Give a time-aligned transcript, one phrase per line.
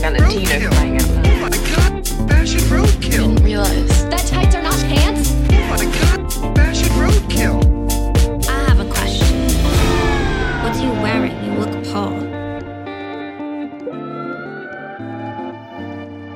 [0.00, 1.26] Valentino flying outside.
[1.26, 3.34] Oh my god, fashion roadkill.
[3.34, 4.08] Didn't realize.
[4.10, 5.32] That tights are not pants?
[5.50, 7.58] Oh my god, fashion roadkill.
[8.48, 9.48] I have a question.
[10.62, 11.34] What are you wearing?
[11.44, 12.28] You look appalled.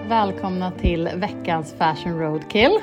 [0.08, 2.78] Välkomna till veckans Fashion Roadkill.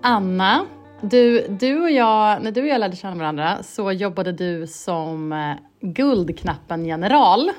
[0.00, 0.66] Anna,
[1.00, 5.32] du, du och jag, när du och jag lärde känna varandra så jobbade du som
[5.32, 7.50] eh, Guldknappen-general.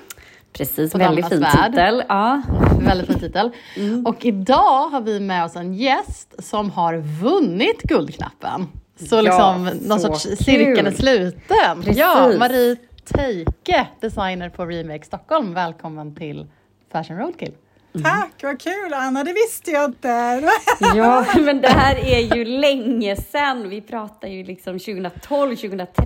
[0.54, 1.72] Precis, På väldigt fin Värld.
[1.72, 2.04] titel.
[2.10, 2.42] Ja.
[2.80, 3.52] Väldigt fin titel.
[4.06, 8.68] Och idag har vi med oss en gäst som har vunnit Guldknappen.
[9.10, 10.38] Så Ja, liksom någon så sorts kul.
[10.38, 11.78] cirkeln är sluten.
[11.82, 11.98] Precis.
[11.98, 12.76] Ja, Marie
[13.14, 15.54] Teike, designer på Remake Stockholm.
[15.54, 16.48] Välkommen till
[16.92, 17.54] Fashion Roadkill.
[18.04, 20.08] Tack, vad kul Anna, det visste jag inte.
[20.96, 23.70] ja, men det här är ju länge sedan.
[23.70, 26.06] Vi pratar ju liksom 2012, 2013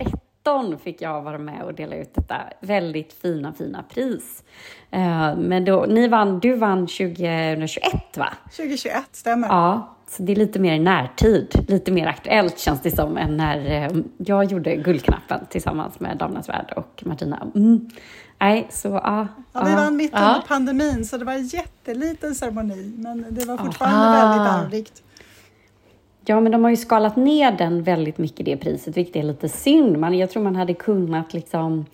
[0.83, 4.43] fick jag vara med och dela ut detta väldigt fina, fina pris.
[4.91, 8.27] Eh, Men då, ni vann, du vann 2021 va?
[8.43, 9.47] 2021, stämmer.
[9.47, 13.37] Ja, så det är lite mer i närtid, lite mer aktuellt känns det som än
[13.37, 17.47] när eh, jag gjorde Guldknappen tillsammans med Damernas Värld och Martina.
[17.55, 17.89] Mm.
[18.39, 19.27] Nej, så ja.
[19.53, 19.75] Ja, vi ja.
[19.77, 20.19] vann mitt Ja.
[20.27, 24.11] under pandemin så det var en jätteliten ceremoni men det var fortfarande Ah.
[24.31, 25.01] väldigt ärorikt.
[26.27, 29.49] Ja, men de har ju skalat ner den väldigt mycket, det priset, vilket är lite
[29.49, 29.97] synd.
[29.97, 31.85] Man, jag tror man hade kunnat liksom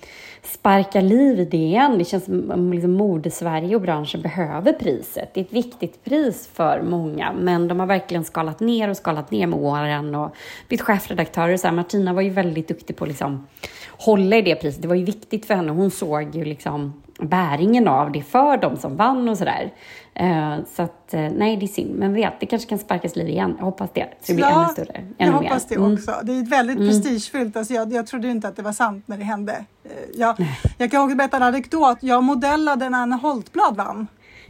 [0.44, 1.98] sparka liv i det igen.
[1.98, 5.34] Det känns som mm, liksom mode-Sverige och branschen behöver priset.
[5.34, 9.32] Det är ett viktigt pris för många, men de har verkligen skalat ner och skalat
[9.32, 10.36] ner med åren och
[10.70, 11.58] bytt chefredaktörer.
[11.58, 13.48] Så här, Martina var ju väldigt duktig på att liksom
[13.90, 14.82] hålla i det priset.
[14.82, 15.72] Det var ju viktigt för henne.
[15.72, 19.72] Hon såg ju liksom bäringen av det för de som vann och sådär.
[20.14, 21.96] Eh, så att, eh, nej, det är synd.
[22.00, 23.56] Men vet, det kanske kan sparkas liv igen.
[23.58, 24.08] Jag hoppas det.
[24.22, 24.94] Så det blir ännu större.
[24.98, 25.34] Ännu jag mer.
[25.50, 25.94] hoppas det Mm.
[25.94, 26.12] också.
[26.24, 27.58] Det är väldigt prestigefyllt.
[27.58, 29.52] Alltså jag, jag trodde inte att det var sant när det hände.
[29.84, 30.36] Eh, Jag,
[30.78, 31.98] jag kan också berätta en anekdot.
[32.02, 34.08] Jag modellade när Anna Holtblad vann.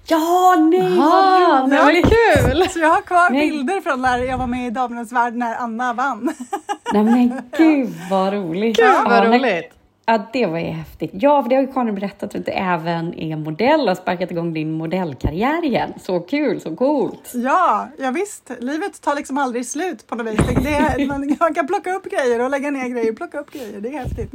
[0.07, 1.71] Ja, nej, vad Ah, roligt!
[1.71, 2.69] det var ju kul!
[2.69, 3.49] Så jag har kvar Nej.
[3.49, 6.33] bilder från när jag var med i Damernas Värld när Anna vann.
[6.93, 8.77] Nej, men gud vad roligt!
[8.77, 9.71] Gud Ja, vad roligt!
[10.05, 11.11] Ja, det var ju häftigt.
[11.13, 14.31] Ja, för det har ju Karin berättat att du även är modell och har sparkat
[14.31, 15.93] igång din modellkarriär igen.
[16.01, 17.31] Så kul, så coolt!
[17.33, 18.51] Ja, ja visst.
[18.59, 20.63] Livet tar liksom aldrig slut på något vis.
[20.63, 23.81] Det är, man, man kan plocka upp grejer och lägga ner grejer, plocka upp grejer.
[23.81, 24.31] Det är häftigt.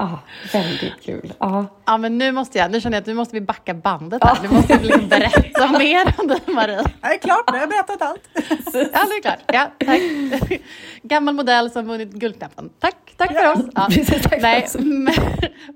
[0.00, 0.18] Ja,
[0.52, 1.32] väldigt kul.
[1.38, 1.66] Ja.
[1.84, 4.38] Ja, men nu måste jag, nu känner jag att nu måste vi backa bandet här.
[4.42, 6.82] Nu måste jag liksom berätta mer om dig Marie.
[7.00, 8.28] Det är klart, nu har jag berättat allt.
[8.32, 9.38] Ja, det är klart.
[9.46, 10.60] Ja, tack.
[11.02, 12.70] Gammal modell som vunnit Guldknappen.
[12.78, 13.64] Tack, tack för oss.
[13.74, 13.86] Ja.
[13.90, 14.76] Precis, tack för Nej, oss.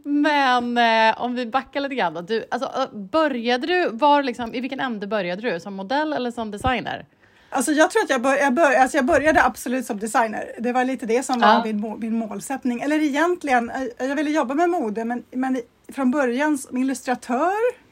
[0.05, 2.21] men, men eh, om vi backar lite grann då.
[2.21, 5.61] Du, alltså, eh, började du, var liksom, i vilken ände började du?
[5.61, 7.07] Som modell eller som designer?
[7.55, 10.53] Alltså jag tror att jag, bör, jag, bör, alltså jag började absolut som designer.
[10.59, 11.63] Det var lite det som var Ja.
[11.65, 12.81] min, min målsättning.
[12.81, 15.61] Eller egentligen, eh, jag ville jobba med mode men, men
[15.93, 17.85] från början som illustratör.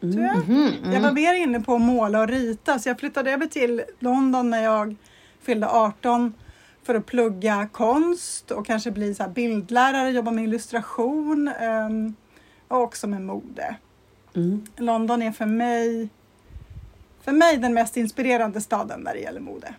[0.00, 0.36] Tror jag.
[0.94, 4.50] jag var mer inne på att måla och rita så jag flyttade över till London
[4.50, 4.96] när jag
[5.42, 6.34] fyllde 18
[6.82, 12.14] för att plugga konst och kanske bli så bildlärare, jobba med illustration ehm,
[12.68, 13.76] och också med mode.
[14.36, 14.66] Mm.
[14.76, 16.08] London är för mig,
[17.24, 19.74] för mig den mest inspirerande staden när det gäller mode.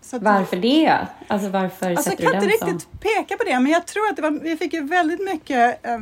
[0.00, 1.06] Så att- Varför det?
[1.28, 2.98] Alltså varför Alltså, jag sätter kan du inte den riktigt som...
[2.98, 5.98] peka på det, men jag tror att det var, vi fick ju väldigt mycket eh,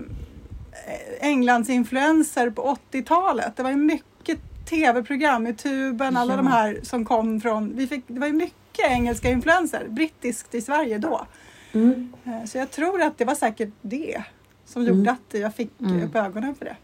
[1.20, 3.56] Englands influenser på 80-talet.
[3.56, 4.38] Det var ju mycket
[4.70, 6.36] tv-program i tuben, alla Ja.
[6.36, 7.76] de här som kom från...
[7.76, 11.26] Vi fick, det var ju mycket engelska influenser, brittiskt i Sverige då.
[11.72, 12.12] Mm.
[12.24, 14.22] Eh, Så jag tror att det var säkert det
[14.66, 15.70] som gjorde att jag fick
[16.04, 16.76] upp ögonen för det.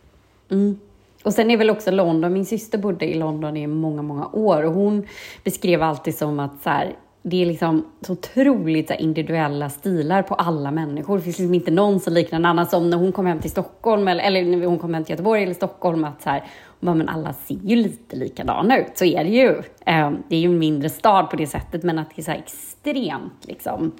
[0.54, 0.78] Mm.
[1.24, 4.62] Och sen är väl också London, min syster bodde i London i många, många år
[4.62, 5.06] och hon
[5.44, 10.22] beskrev alltid som att så här, det är liksom så otroligt så här, individuella stilar
[10.22, 11.16] på alla människor.
[11.16, 12.66] Det finns liksom inte någon som liknar en annan.
[12.66, 15.42] Som när hon kom hem till Stockholm eller, eller när hon kom hem till Göteborg
[15.42, 16.04] eller Stockholm.
[16.04, 16.44] Att så här,
[16.80, 18.98] hon bara, men alla ser ju lite likadana ut.
[18.98, 19.62] Så är det ju.
[19.86, 22.30] Ehm, det är ju en mindre stad på det sättet men att det är så
[22.30, 23.92] här extremt liksom.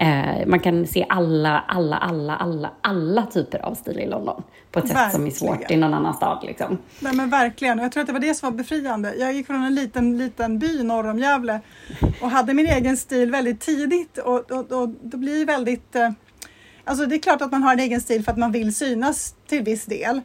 [0.00, 4.42] Eh, man kan se alla, alla, alla, alla, alla typer av stil i London.
[4.70, 5.72] På ett sätt som är svårt Verkligen.
[5.72, 6.78] i någon annan stad liksom.
[7.00, 9.14] Nej men verkligen, och jag tror att det var det som var befriande.
[9.14, 11.60] Jag gick från en liten, liten by norr om Gävle
[12.22, 15.96] och hade min egen stil väldigt tidigt och, och, och det blir väldigt...
[15.96, 16.10] Eh,
[16.84, 19.34] alltså det är klart att man har en egen stil för att man vill synas
[19.48, 20.20] till viss del.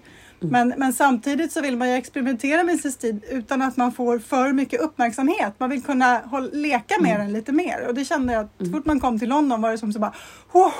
[0.51, 4.19] Men, men samtidigt så vill man ju experimentera med sin stil utan att man får
[4.19, 5.53] för mycket uppmärksamhet.
[5.57, 8.71] Man vill kunna håll, leka med den lite mer och det kände jag att så
[8.71, 10.13] fort man kom till London var det som så bara
[10.51, 10.71] oh,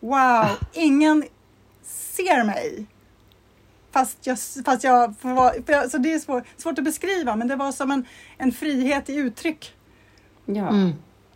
[0.00, 1.24] Wow, ingen
[1.84, 2.86] ser mig.
[3.92, 7.48] Fast jag, fast jag, vara- för jag så det är svår, svårt att beskriva men
[7.48, 8.04] det var som en,
[8.38, 9.74] en frihet i uttryck.
[10.46, 10.68] Ja.
[10.68, 10.92] Mm.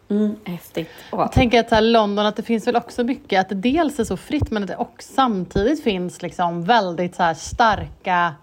[0.09, 0.91] Mm, häftigt.
[1.13, 1.21] Åh.
[1.21, 3.99] Jag tänker att så här, London, att det finns väl också mycket, att det dels
[3.99, 8.35] är så fritt men att det också samtidigt finns liksom väldigt så här, starka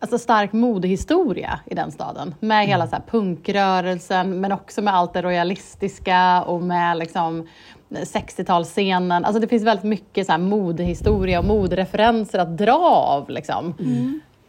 [0.00, 2.34] Alltså stark modehistoria i den staden.
[2.40, 7.48] Med hela så här, punkrörelsen men också med allt det royalistiska och med liksom
[7.90, 9.24] 60-talsscenen.
[9.24, 13.30] Alltså det finns väldigt mycket så här, modehistoria och modereferenser att dra av.
[13.30, 13.74] Liksom.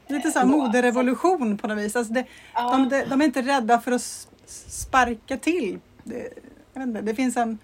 [0.08, 1.96] Lite så här moderevolution på något vis.
[1.96, 2.26] Alltså det,
[2.56, 4.28] de, de, de är inte rädda för att
[4.68, 5.80] sparka till.
[6.10, 6.30] Det,
[6.74, 7.58] jag vet inte, det finns en,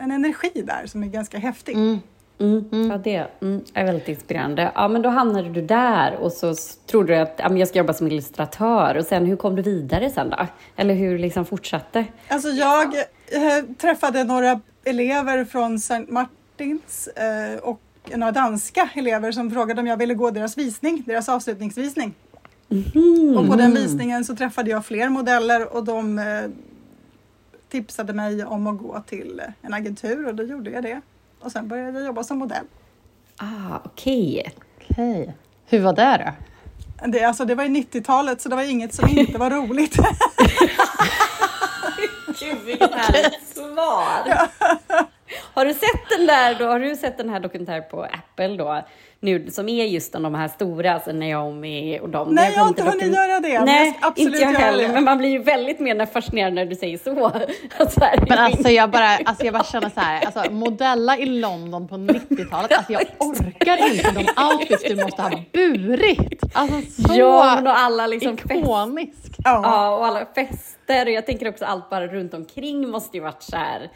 [0.00, 1.74] en energi där som är ganska häftig.
[1.74, 2.00] Mm,
[2.38, 4.72] Ja, det mm, är väldigt inspirerande.
[4.74, 6.54] Ja, men då hamnade du där och så
[6.86, 8.96] trodde du att ja, men jag ska jobba som illustratör.
[8.96, 10.46] Och sen, hur kom du vidare sen då?
[10.76, 12.04] Eller hur liksom fortsatte?
[12.28, 12.94] Alltså jag
[13.26, 16.04] eh, träffade några elever från St.
[16.08, 17.80] Martins eh, och
[18.14, 22.14] några danska elever som frågade om jag ville gå deras visning, deras avslutningsvisning.
[23.38, 26.24] Och på den visningen så träffade jag fler modeller och de eh,
[27.74, 31.00] tipsade mig om att gå till en agentur och då gjorde jag det.
[31.40, 32.64] Och sen började jag jobba som modell.
[33.36, 34.52] Ah, okej.
[34.76, 35.34] Okej.
[35.66, 36.32] Hur var det då?
[37.08, 39.96] Det, alltså, det var ju 90-talet så det var inget som inte var roligt.
[42.40, 44.48] Gud, vilket härligt svar!
[45.54, 46.66] Har du sett den där då?
[46.66, 48.84] Har du sett den här dokumentären på Apple då?
[49.24, 52.34] Nu, som är just om de här stora, alltså Naomi och de.
[52.34, 54.88] Nej, jag har inte hunnit göra det, Nej, jag inte jag heller.
[54.88, 57.14] Men man blir ju väldigt mer fascinerad när du säger så.
[57.90, 61.26] så här, Men alltså jag bara, alltså jag bara känner så här, alltså modella i
[61.26, 66.42] London på 90-talet, alltså jag orkar inte de outfits du måste ha burit.
[66.52, 69.36] Alltså så ja, och alla liksom fest, ikoniskt.
[69.44, 69.60] Ja.
[69.64, 73.42] Ja, och alla fester och jag tänker också allt bara runt omkring måste ju varit
[73.42, 73.90] så här.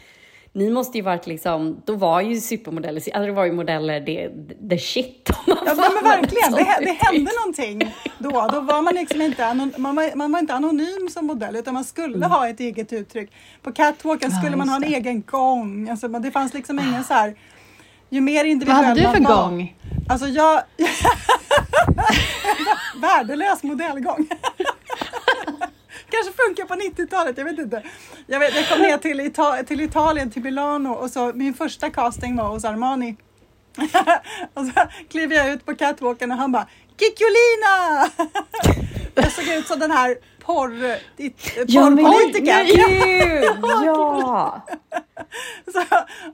[0.59, 4.29] Ni måste ju varit liksom, då var ju supermodeller, alltså det var ju modeller det,
[4.69, 5.29] the shit.
[5.29, 7.01] om man Ja, men, verkligen, det, det uttryck.
[7.03, 8.47] hände någonting då.
[8.51, 11.73] Då var man liksom inte, anon, man var, man var inte anonym som modell utan
[11.73, 13.31] man skulle ha ett eget uttryck.
[13.61, 15.89] På catwalken skulle man ha en egen gång.
[15.89, 17.35] Alltså, det fanns liksom ingen så här,
[18.09, 19.75] ju mer Vad individuell hade du man för var- gång?
[20.09, 20.61] Alltså jag...
[23.01, 24.27] Värdelös modellgång.
[26.09, 27.83] Kanske funkar på 90-talet, jag vet inte.
[28.27, 31.89] Jag, vet, jag kom ner till, Ita- till Italien, till Milano och så min första
[31.89, 33.15] casting var hos Armani.
[34.53, 34.71] och så
[35.09, 36.67] kliver jag ut på catwalken och han bara
[36.99, 38.09] Kikjolina!
[39.15, 40.95] jag såg ut som den här porr,
[41.67, 42.65] Ja, porrpolitikern.
[42.65, 43.43] gud!
[43.85, 44.61] Ja!
[45.73, 45.79] Så,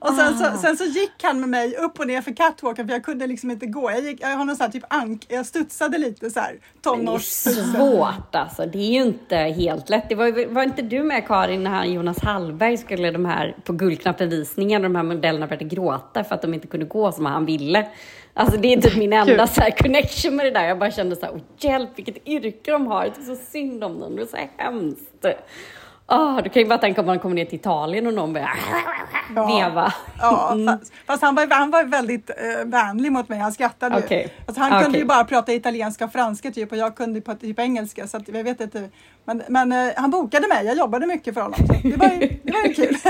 [0.00, 2.94] och sen, så, sen så gick han med mig upp och ner för catwalken för
[2.94, 3.90] jag kunde liksom inte gå.
[3.90, 6.60] Jag, gick, jag har någon sån här typ ank, jag studsade lite så här Men
[6.82, 7.22] det är tonårs...
[7.24, 8.66] svårt alltså.
[8.66, 10.08] Det är ju inte helt lätt.
[10.08, 13.72] Det var, var inte du med Karin när han, Jonas Hallberg skulle de här på
[13.72, 17.86] Guldknappen-visningen de här modellerna började gråta för att de inte kunde gå som han ville.
[18.36, 20.64] Alltså det är typ min enda så här connection med det där.
[20.64, 23.02] Jag bara kände så här, hjälp vilket yrke de har.
[23.04, 24.16] Det är så synd om dem.
[24.16, 25.26] Det är så hemskt.
[26.08, 28.50] Oh, du kan ju bara tänka om man kommer ner till Italien och någon börjar
[29.34, 29.92] veva.
[30.20, 30.66] Ja, Mm.
[30.78, 33.38] fast, fast han, var, han var väldigt eh, vänlig mot mig.
[33.38, 34.02] Han skrattade ju.
[34.04, 34.32] Okej.
[34.46, 35.00] Alltså, han kunde Okej.
[35.00, 38.06] ju bara prata italienska och franska typ och jag kunde på typ engelska.
[38.06, 38.88] Så att, jag vet inte.
[39.24, 40.66] Men, men eh, han bokade mig.
[40.66, 41.58] Jag jobbade mycket för honom.
[41.66, 42.96] Så det var ju, det var ju kul.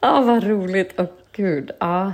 [0.00, 0.94] Ja, vad roligt.
[0.98, 1.70] Åh gud.
[1.80, 2.12] Ja.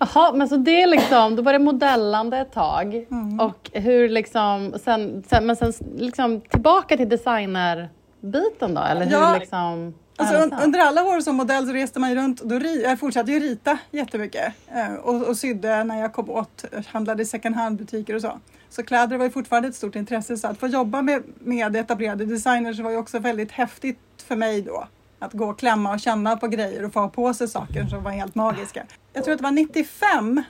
[0.00, 2.94] Jaha, men så det är liksom, då var det modellande ett tag.
[2.94, 3.40] Mm.
[3.40, 8.80] Och hur liksom, sen, sen, men sen liksom tillbaka till designerbiten då?
[8.80, 9.94] Eller hur Ja, liksom?
[10.18, 12.42] Alltså, un, under alla år som modell så reste man ju runt.
[12.42, 16.64] Då ri, jag fortsatte ju rita jättemycket eh, och, och sydde när jag kom åt,
[16.86, 18.40] handlade i second hand-butiker och så.
[18.70, 20.36] Så kläder var ju fortfarande ett stort intresse.
[20.36, 24.62] Så att få jobba med, med etablerade designers var ju också väldigt häftigt för mig
[24.62, 24.86] då.
[25.18, 28.02] Att gå och klämma och känna på grejer och få ha på sig saker som
[28.02, 28.86] var helt magiska.
[29.12, 30.42] Jag tror att det var 95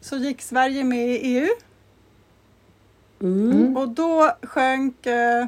[0.00, 1.48] så gick Sverige med i EU
[3.20, 3.76] Mm.
[3.76, 5.46] och då sjönk eh,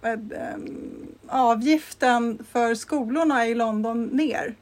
[0.00, 0.38] vad, eh,
[1.28, 4.54] avgiften för skolorna i London ner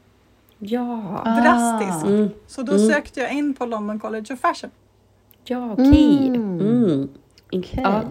[0.59, 1.21] Ja.
[1.25, 1.41] Ah.
[1.41, 2.05] drastiskt.
[2.05, 2.29] Mm.
[2.47, 4.71] Så då sökte jag in på London College of Fashion.
[5.43, 6.27] Ja, okej.
[6.27, 6.59] Mm.
[6.59, 7.09] Mm.
[7.47, 7.79] Okej.
[7.83, 8.01] Ja.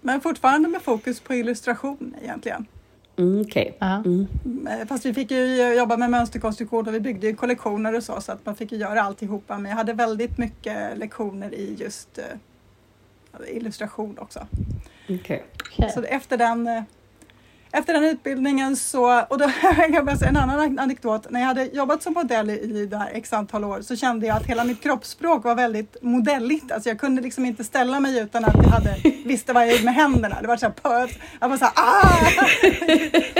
[0.00, 2.66] Men fortfarande med fokus på illustration egentligen.
[3.16, 3.76] Mm, okej.
[3.78, 4.02] Ja.
[4.04, 4.26] Mm.
[4.66, 8.20] Eh, Fast vi fick ju jobba med mönsterkonstruktion och vi byggde ju kollektioner och så,
[8.20, 9.58] så att man fick ju göra alltihopa.
[9.58, 12.24] Men jag hade väldigt mycket lektioner i just eh,
[13.56, 14.46] illustration också.
[15.08, 15.44] Okej.
[15.70, 15.90] Okej.
[15.94, 16.82] Så efter den, eh,
[17.74, 21.30] efter den utbildningen så, och då kan jag säga en annan anekdot.
[21.30, 24.46] När jag hade jobbat som modell i här x antal år så kände jag att
[24.46, 26.72] hela mitt kroppsspråk var väldigt modelligt.
[26.72, 29.84] Alltså jag kunde liksom inte ställa mig utan att jag hade, visste vad jag gjorde
[29.84, 30.36] med händerna.
[30.40, 31.10] Det var så här.
[31.40, 32.24] Jag var så här, ah!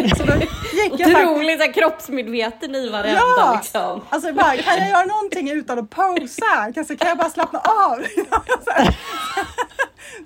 [0.16, 3.52] Så då gick jag faktiskt Otroligt kroppsmedveten i varenda Ja!
[3.62, 4.00] liksom.
[4.08, 6.72] Alltså bara, kan jag göra någonting utan att posa?
[6.74, 7.98] Kanske kan jag bara slappna av?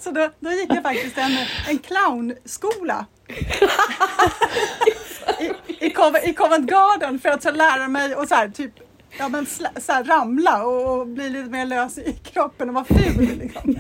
[0.00, 3.06] Så, då, då gick jag faktiskt en, en clownskola.
[5.40, 5.52] I,
[5.86, 8.72] i, Covent, I Covent Garden för att så lära mig och så här, typ
[9.18, 12.84] Ja men så här, ramla och, och bli lite mer lös i kroppen och vara
[12.84, 13.38] ful.
[13.38, 13.76] Liksom.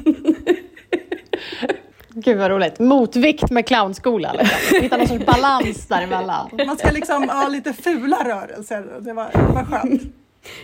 [2.08, 2.78] Gud vad roligt.
[2.78, 4.32] Motvikt med clownskola.
[4.32, 4.82] Liksom.
[4.82, 6.50] Hitta någon sorts balans däremellan.
[6.66, 9.00] Man ska liksom ha lite fula rörelser.
[9.00, 10.02] Det var, det var skönt.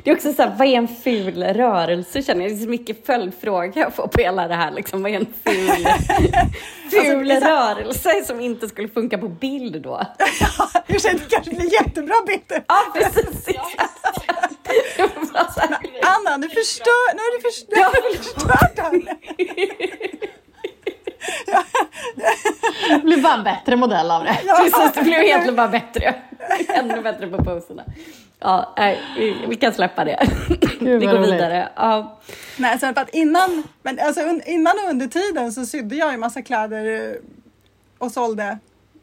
[0.03, 2.51] Det är också så här, vad är en ful rörelse känner jag?
[2.51, 4.71] Det är så mycket följdfrågor jag får på hela det här.
[4.71, 5.87] Liksom, vad är en ful,
[6.91, 10.01] ful det är så- rörelse som inte skulle funka på bild då?
[10.75, 12.63] I och för sig, det kanske blir jättebra bild.
[12.69, 13.47] Ja, precis.
[16.03, 18.79] Anna, nu, förstör, nu har du förstört, du har förstört
[22.91, 24.39] det blir bara en bättre modell av det.
[24.63, 26.15] Precis, det blev egentligen bara bättre.
[26.69, 27.83] Ännu bättre på poserna.
[28.41, 30.29] Ja, nej, vi, vi kan släppa det.
[30.81, 31.33] Gud, Vi går roligt.
[31.35, 31.69] vidare.
[31.77, 32.19] Ja.
[32.59, 36.19] Nej, sen för att innan, men alltså, innan och under tiden så sydde jag ju
[36.19, 37.17] massa kläder
[37.99, 38.59] och sålde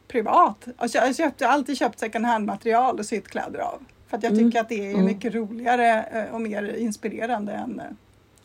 [0.07, 0.65] privat.
[0.77, 3.79] Alltså, jag köpte, har alltid köpt second hand material och sytt kläder av.
[4.09, 7.85] För att jag tycker att det är mycket roligare eh, och mer inspirerande än eh,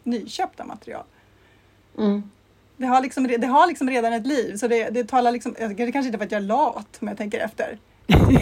[0.03, 1.05] nyköpta material.
[1.99, 2.31] Mm.
[2.77, 5.65] Det har, liksom, det har liksom redan ett liv, så det, det talar liksom, det
[5.65, 7.79] är kanske inte för att jag är lat om jag tänker efter.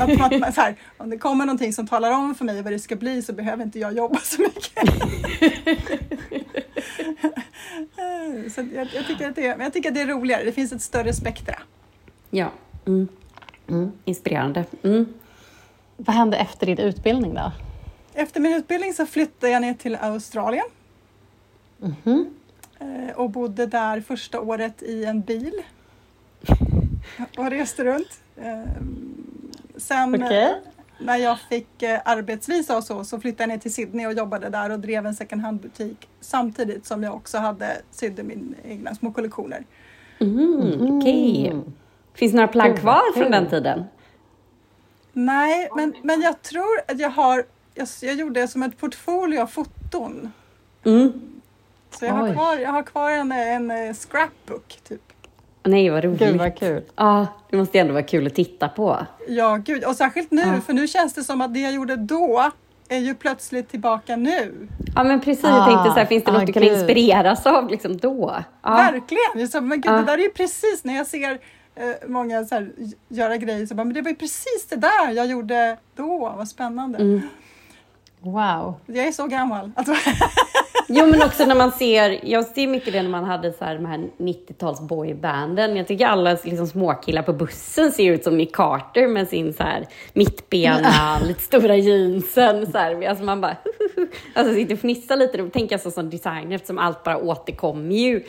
[0.00, 2.78] Att, man- så här, om det kommer någonting som talar om för mig vad det
[2.78, 4.72] ska bli så behöver inte jag jobba så mycket.
[8.54, 10.82] så jag, jag, tycker att det, jag tycker att det är roligare, det finns ett
[10.82, 11.54] större spektra.
[12.30, 12.50] ja.
[12.86, 13.08] Mm.
[13.68, 13.92] Mm.
[14.04, 14.64] Inspirerande.
[14.82, 15.06] Mm.
[15.96, 17.52] Vad hände efter din utbildning då?
[18.14, 20.64] Efter min utbildning så flyttade jag ner till Australien
[21.78, 21.94] Mhm.
[22.06, 22.22] eh,
[23.14, 25.52] och bodde där första året i en bil
[27.38, 28.20] och reste runt.
[28.36, 28.64] Eh,
[29.76, 30.60] Sen eh, Okej.
[30.98, 34.48] när jag fick eh, arbetsvisa och så, så flyttade jag ner till Sydney och jobbade
[34.48, 39.12] där och drev en second hand-butik samtidigt som jag också hade sydde min egna små
[39.12, 39.64] kollektioner.
[40.20, 40.98] Mm.
[40.98, 41.52] Okej.
[42.14, 43.84] Finns det några plagg kvar från den tiden?
[45.12, 49.46] Nej, men, men jag tror att jag har, jag, jag gjorde som ett portfolio av
[49.46, 50.32] foton.
[50.84, 51.33] Mm.
[51.98, 55.00] Så jag har kvar, jag har kvar en, en eh, scrapbook typ.
[55.62, 56.18] Nej, vad roligt.
[56.18, 56.82] Gud vad kul.
[56.96, 59.06] Ja, det måste ändå vara kul att titta på.
[59.28, 59.84] Ja, gud.
[59.84, 60.60] Och särskilt nu, Ja.
[60.66, 62.50] för nu känns det som att det jag gjorde då
[62.88, 64.68] är ju plötsligt tillbaka nu.
[64.96, 65.44] Ja, men precis.
[65.44, 66.72] Ah, jag tänkte så här, finns det ah, något du kan gud.
[66.72, 68.34] inspireras av liksom då?
[68.62, 68.70] Ja.
[68.70, 69.20] Verkligen!
[69.34, 71.38] Jag sa, men gud, det där är ju precis när jag ser
[71.74, 72.70] eh, många så här,
[73.08, 76.34] göra grejer så bara, men det var ju precis det där jag gjorde då.
[76.36, 76.98] Vad spännande.
[76.98, 77.20] Mm.
[78.20, 78.74] Wow.
[78.86, 79.72] Jag är så gammal.
[79.76, 79.92] Alltså,
[80.96, 83.74] Jo, men också när man ser, jag ser mycket det när man hade så här,
[83.74, 85.76] de här 90-tals boybanden.
[85.76, 89.62] Jag tycker alla liksom, småkillar på bussen ser ut som Nick Carter med sin så
[89.62, 92.72] här, mittbena, lite stora jeansen.
[92.72, 93.08] Så här.
[93.08, 93.56] Alltså man bara,
[94.34, 95.38] alltså sitter och fnissar lite.
[95.38, 98.24] Då tänker jag så som designer eftersom allt bara återkommer ju.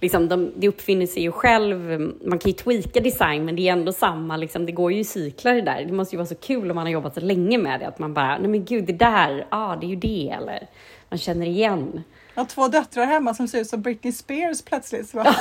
[0.00, 2.00] Liksom, de, det uppfinner sig ju själv.
[2.24, 4.36] Man kan ju tweaka design, men det är ändå samma.
[4.36, 5.84] Liksom, det går ju i cyklar det där.
[5.84, 7.86] Det måste ju vara så kul om man har jobbat så länge med det.
[7.86, 10.28] Att man bara, nej men gud, det där, ja, ah, det är ju det.
[10.30, 10.68] Eller
[11.10, 12.02] man känner igen.
[12.34, 15.08] jag har två döttrar hemma som ser ut som Britney Spears plötsligt.
[15.08, 15.24] Så bara,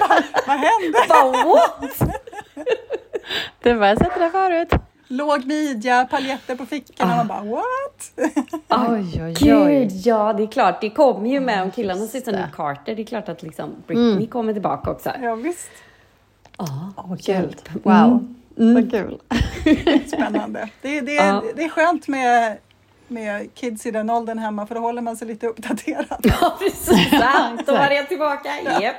[0.00, 0.98] vad, vad hände?
[1.08, 1.98] Bara, what?
[3.62, 4.72] Det var jag sett det där förut.
[5.08, 7.16] Låg midja, paljetter på fickorna.
[7.16, 8.12] Man bara what?
[8.90, 10.80] Oj, oj, Gud, ja, det är klart.
[10.80, 12.46] Det kommer ju med om killarna ser ut som det.
[12.46, 12.94] Nick Carter.
[12.94, 15.10] Det är klart att liksom Britney kommer tillbaka också.
[15.22, 15.70] Ja, visst.
[16.58, 17.34] Åh, kul.
[17.34, 17.80] Mm.
[17.82, 18.34] Wow,
[18.74, 19.18] vad kul.
[20.08, 20.68] Spännande.
[20.82, 21.42] Det, det, Ja.
[21.56, 22.58] det är skönt med,
[23.12, 26.06] med kids i den åldern hemma för då håller man sig lite uppdaterad.
[26.40, 27.10] Ja, precis.
[27.20, 27.66] Sant.
[27.66, 28.48] Då var det tillbaka.
[28.80, 28.94] Japp.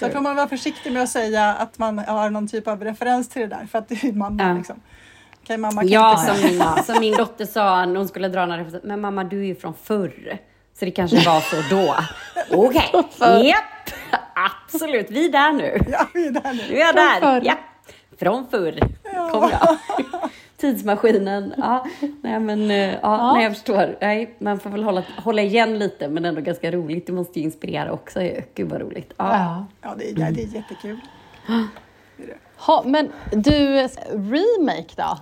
[0.00, 3.28] Så får man vara försiktig med att säga att man har någon typ av referens
[3.28, 4.42] till det där för att det är mamma.
[4.48, 4.54] Ja.
[4.54, 4.80] Liksom.
[5.42, 8.46] Okej, mamma kan Ja, inte som min, som min dotter sa när hon skulle dra
[8.46, 8.88] några referenser.
[8.88, 10.38] Men mamma, du är ju från förr.
[10.78, 11.96] Så det kanske var så då.
[12.56, 12.90] Okej,
[13.48, 13.90] japp.
[14.34, 15.78] Absolut, vi är där nu.
[15.92, 16.80] Ja, vi är där Nu nu.
[16.80, 17.40] är där.
[17.44, 17.54] Ja.
[18.20, 18.80] Från förr
[19.32, 19.78] kom jag.
[20.60, 21.54] Tidsmaskinen.
[21.56, 21.86] Ja,
[22.22, 23.96] nej, men, eh, ja, Nej, jag förstår.
[24.00, 27.06] Nej, man får väl hålla, hålla igen lite, men ändå ganska roligt.
[27.06, 28.20] Det måste ju inspirera också.
[28.54, 29.12] Gud vad roligt.
[29.16, 29.36] Ja.
[29.36, 29.66] Ja.
[29.82, 31.00] Ja, det är, ja, det är jättekul.
[32.56, 35.18] Ha, men du, remake då?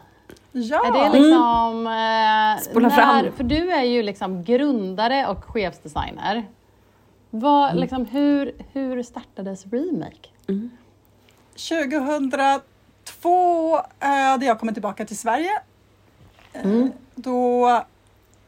[0.53, 1.87] Ja, Är det liksom...
[1.87, 3.33] Eh, Spola fram.
[3.37, 6.45] För du är ju liksom grundare och chefsdesigner.
[7.31, 7.81] Vad, Mm.
[7.81, 10.29] liksom, hur, hur startades remake?
[13.09, 15.51] 2002 eh, hade jag kommit tillbaka till Sverige.
[16.53, 16.93] Eh, Mm.
[17.15, 17.61] Då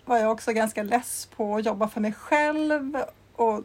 [0.05, 2.97] var jag också ganska less på att jobba för mig själv
[3.37, 3.65] och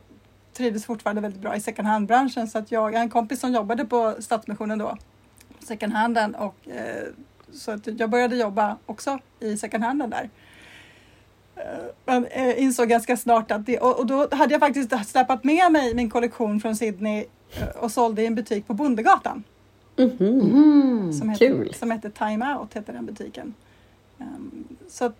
[0.54, 2.48] trivdes fortfarande väldigt bra i second hand-branschen.
[2.48, 4.98] Så att jag, en kompis som jobbade på Stadsmissionen då,
[5.60, 6.36] second handen.
[6.36, 7.08] Och, eh,
[7.54, 10.30] så att jag började jobba också i second handen där.
[12.06, 15.72] Men eh, insåg ganska snart att det, och, och då hade jag faktiskt släpat med
[15.72, 17.26] mig min kollektion från Sydney
[17.58, 19.44] eh, och sålde i en butik på Bondegatan.
[21.20, 21.74] Som hette, Kul.
[21.74, 23.54] som hette Time Out, hette den butiken.
[24.20, 25.16] Ehm, så att,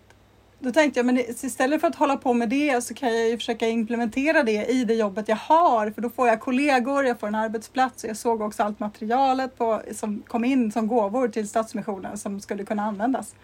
[0.58, 3.28] då tänkte jag, men det- istället för att hålla på med det så kan jag
[3.28, 5.90] ju försöka implementera det i det jobbet jag har.
[5.90, 8.04] För då får jag kollegor, jag får en arbetsplats.
[8.04, 12.40] och Jag såg också allt materialet på, som kom in som gåvor till Stadsmissionen som
[12.40, 13.34] skulle kunna användas.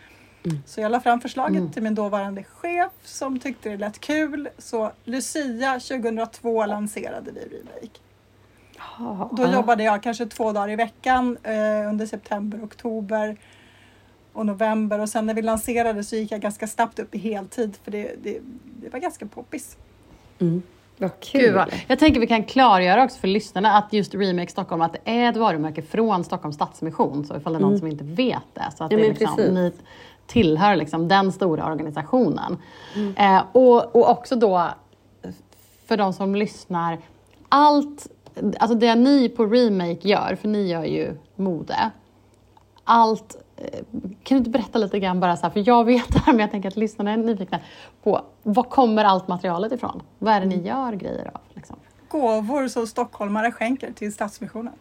[0.66, 4.48] Så jag la fram förslaget till min dåvarande chef som tyckte det lät kul.
[4.58, 7.98] Så Lucia 2002 lanserade vi Remake.
[9.32, 13.36] Då jobbade jag kanske två dagar i veckan eh, under september, oktober
[14.32, 17.76] och november och sen när vi lanserade så gick jag ganska snabbt upp i heltid
[17.84, 19.76] för det, det, det var ganska poppis.
[20.38, 20.62] Mm.
[20.98, 21.64] Vad kul.
[21.70, 21.80] Gud.
[21.86, 25.30] Jag tänker vi kan klargöra också för lyssnarna att just Remake Stockholm, att det är
[25.30, 27.24] ett varumärke från Stockholms Stadsmission.
[27.24, 28.64] Så ifall det är någon som inte vet det.
[28.76, 29.04] Så att Mm.
[29.04, 29.52] Ja, det är liksom, precis.
[29.52, 29.72] ni
[30.26, 32.56] tillhör liksom den stora organisationen.
[33.16, 34.68] Eh, och, och också då,
[35.86, 36.98] för de som lyssnar,
[37.48, 38.06] allt,
[38.58, 41.90] alltså det ni på Remake gör, för ni gör ju mode.
[42.84, 43.80] Allt, eh,
[44.22, 46.40] kan du inte berätta lite grann bara så här, för jag vet det här men
[46.40, 47.60] jag tänker att lyssnarna är nyfikna
[48.02, 50.02] på, var kommer allt materialet ifrån?
[50.18, 51.40] Vad är det ni gör grejer av?
[51.54, 51.76] Liksom?
[52.08, 54.74] Gåvor som stockholmare skänker till Stadsmissionen.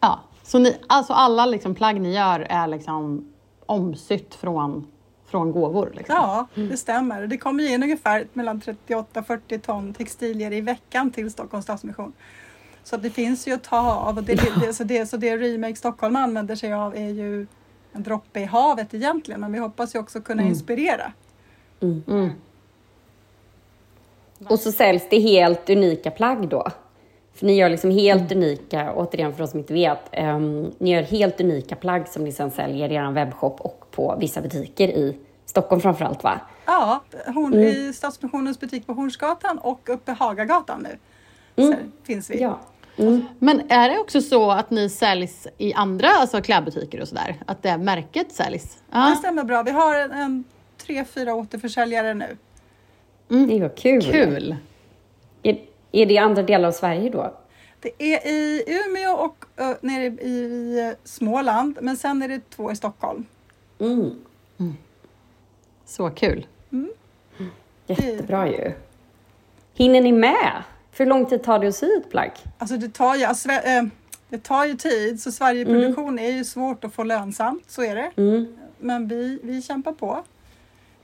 [0.00, 3.32] Ja, så ni, alltså alla liksom plagg ni gör är liksom
[3.66, 4.86] omsytt från,
[5.32, 5.92] från gåvor?
[5.94, 6.14] Liksom.
[6.14, 7.26] Ja, det stämmer.
[7.26, 12.12] Det kommer in ungefär mellan 38-40 ton textilier i veckan till Stockholms Stadsmission.
[12.84, 14.16] Så att det finns ju att ta av.
[14.16, 17.46] Och det, det, så, det, så det Remake Stockholm använder sig av är ju
[17.92, 19.40] en droppe i havet egentligen.
[19.40, 21.12] Men vi hoppas ju också kunna inspirera.
[21.80, 22.30] Mm.
[24.48, 26.66] Och så säljs det helt unika plagg då?
[27.34, 31.02] För ni gör liksom helt unika, återigen för de som inte vet, ehm, ni gör
[31.02, 35.16] helt unika plagg som ni sen säljer i er webbshop och på vissa butiker i
[35.44, 36.40] Stockholm framförallt va?
[36.66, 40.98] Ja, hon, i Stadsmissionens butik på Hornsgatan och uppe Hagagatan nu.
[41.68, 42.40] Så finns vi.
[42.40, 42.58] Ja.
[43.38, 47.36] Men är det också så att ni säljs i andra alltså klädbutiker och sådär?
[47.46, 48.64] Att det märket säljs?
[48.90, 49.62] Det Ja, stämmer bra.
[49.62, 50.44] Vi har en, en
[50.86, 52.36] tre, fyra återförsäljare nu.
[53.28, 54.02] Det var kul.
[54.02, 54.56] kul!
[55.92, 57.34] Är, det i andra delar av Sverige då?
[57.80, 62.72] Det är i Umeå och uh, nere i, i Småland, men sen är det två
[62.72, 63.24] i Stockholm.
[63.80, 64.14] Mm.
[65.84, 66.46] Så kul!
[67.86, 68.72] Jättebra ju.
[69.74, 70.62] Hinner ni med?
[70.92, 72.32] För hur lång tid tar det att sy ett plagg?
[72.58, 73.82] Alltså det tar ju, alltså, eh,
[74.28, 78.10] det tar ju tid, så Sverigeproduktion är ju svårt att få lönsamt, så är det.
[78.16, 78.56] Mm.
[78.78, 80.24] Men vi, vi kämpar på.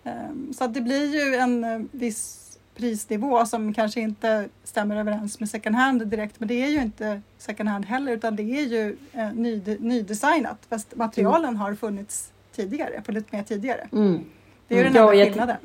[0.05, 2.48] Ehm, Så att det blir ju en eh, viss
[2.79, 6.35] prisnivå som kanske inte stämmer överens med second hand direkt.
[6.41, 10.59] Men det är ju inte second hand heller utan det är ju eh, ny, nydesignat.
[10.69, 13.89] Fast materialen har funnits tidigare, funnits med tidigare.
[13.93, 14.25] Mm.
[14.69, 15.57] Det är ju den Ja, enda skillnaden.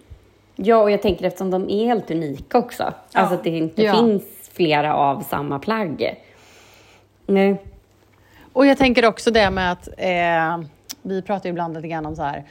[0.55, 2.93] Ja, och jag tänker eftersom de är helt unika också.
[3.13, 3.93] Alltså att det inte Ja.
[3.93, 4.23] finns
[4.53, 6.15] flera av samma plagg.
[7.25, 7.61] Nej.
[8.53, 10.63] Och jag tänker också det med att eh,
[11.01, 12.43] vi pratar ju ibland lite grann om så här,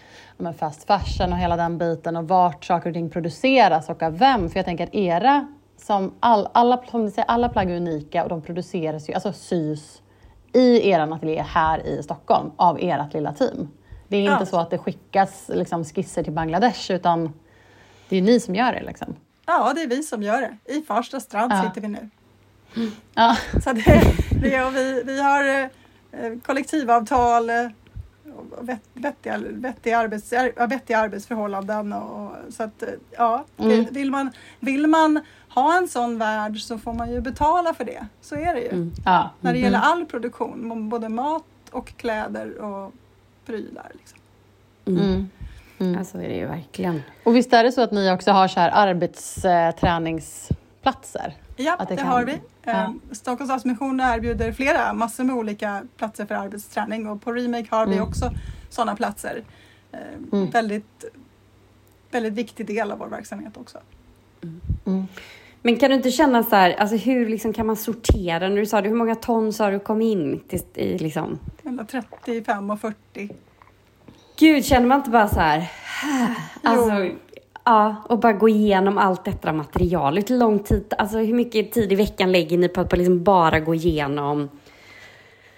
[0.42, 4.18] men fast fashion och hela den biten och vart saker och ting produceras och av
[4.18, 4.50] vem.
[4.50, 8.22] För jag tänker att era, som all, alla, som ni säger, alla plagg är unika
[8.22, 10.02] och de produceras ju, alltså sys
[10.52, 13.68] i er ateljé här i Stockholm av ert lilla team.
[14.08, 14.46] Det är inte Ja.
[14.46, 17.32] så att det skickas liksom, skisser till Bangladesh utan
[18.08, 18.82] det är ni som gör det.
[18.82, 19.16] Liksom.
[19.46, 20.72] Ja, det är vi som gör det.
[20.74, 21.62] I Farsta strand Ja.
[21.62, 22.10] sitter vi nu.
[23.14, 23.36] Ja.
[23.64, 24.02] Så det,
[24.42, 27.56] det, och vi, vi har eh, kollektivavtal, eh,
[28.94, 30.32] vettiga, vettiga, arbets,
[30.68, 31.92] vettiga arbetsförhållanden.
[31.92, 33.86] Och, så att, eh, ja, Mm.
[33.90, 38.06] vill, man, vill man ha en sån värld så får man ju betala för det.
[38.20, 38.90] Så är det ju.
[39.04, 39.30] Ja.
[39.40, 42.92] När det gäller all produktion, både mat och kläder och
[43.46, 43.92] prylar.
[43.94, 44.18] Liksom.
[44.86, 45.28] Mm.
[45.98, 47.02] Ja, så är det ju verkligen.
[47.24, 48.70] Och visst är det så att ni också har så här
[50.86, 51.34] arbetsträningsplatser?
[51.56, 52.40] Ja, Att det, det kan- har vi.
[52.64, 52.72] Ja.
[52.72, 57.86] Eh, Stockholms Stadsmission erbjuder flera, massor med olika platser för arbetsträning och på Remake har
[57.86, 58.08] vi Mm.
[58.08, 58.30] också
[58.70, 59.42] sådana platser.
[59.92, 59.98] Eh,
[60.32, 60.50] Mm.
[60.50, 61.04] Väldigt,
[62.10, 63.78] väldigt viktig del av vår verksamhet också.
[65.64, 68.48] Men kan du inte känna så här, alltså hur liksom kan man sortera?
[68.48, 71.38] När du sa det, hur många ton sa du kom in till, i liksom?
[71.62, 73.30] Mellan 35 och 40.
[74.38, 75.70] Gud, känner man inte bara så här,
[76.62, 77.10] alltså,
[77.64, 80.16] ja, och bara gå igenom allt detta material.
[80.16, 83.60] Hur lång tid, alltså hur mycket tid i veckan lägger ni på att liksom bara
[83.60, 84.48] gå igenom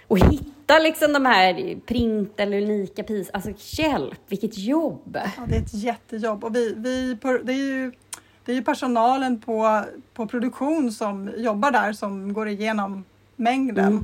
[0.07, 3.29] och hitta liksom de här print eller unika pris.
[3.33, 5.17] Alltså hjälp, vilket jobb!
[5.37, 7.91] Ja, det är ett jättejobb och vi, vi, det, är ju,
[8.45, 13.03] det är ju personalen på, på produktion som jobbar där som går igenom
[13.35, 14.03] mängden.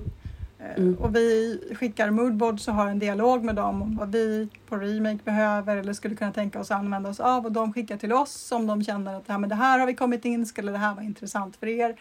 [0.61, 4.75] Eh, Och vi skickar moodboards och har en dialog med dem om vad vi på
[4.77, 8.51] Remake behöver eller skulle kunna tänka oss använda oss av och de skickar till oss
[8.51, 10.93] om de känner att ja, men det här har vi kommit in, skulle det här
[10.93, 11.95] vara intressant för er?